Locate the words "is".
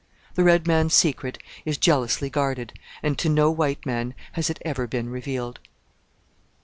1.63-1.77